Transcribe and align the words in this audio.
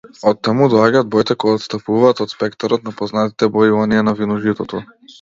Оттаму 0.29 0.69
доаѓаат 0.73 1.11
боите 1.17 1.35
кои 1.43 1.59
отстапуваат 1.59 2.23
од 2.27 2.35
спектарот 2.35 2.91
на 2.91 2.97
познатите 3.05 3.55
бои 3.59 3.73
и 3.77 3.79
оние 3.85 4.05
на 4.13 4.19
виножитото. 4.25 4.87